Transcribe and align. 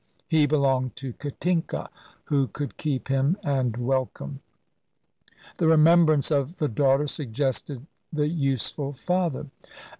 He 0.27 0.47
belonged 0.47 0.95
to 0.95 1.13
Katinka, 1.13 1.87
who 2.23 2.47
could 2.47 2.75
keep 2.77 3.07
him 3.07 3.37
and 3.43 3.77
welcome. 3.77 4.41
The 5.59 5.67
remembrance 5.67 6.31
of 6.31 6.57
the 6.57 6.67
daughter 6.69 7.05
suggested 7.05 7.85
the 8.11 8.27
useful 8.27 8.93
father. 8.93 9.45